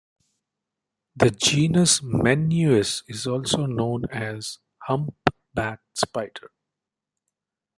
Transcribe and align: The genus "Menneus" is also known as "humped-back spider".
The 1.15 1.29
genus 1.29 2.01
"Menneus" 2.01 3.03
is 3.07 3.27
also 3.27 3.67
known 3.67 4.05
as 4.09 4.57
"humped-back 4.87 5.81
spider". 5.93 6.49